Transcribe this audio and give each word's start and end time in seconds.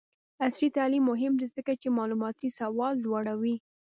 عصري 0.45 0.67
تعلیم 0.77 1.03
مهم 1.11 1.33
دی 1.39 1.47
ځکه 1.55 1.71
چې 1.81 1.87
معلوماتي 1.97 2.49
سواد 2.59 2.95
لوړوي. 3.05 3.55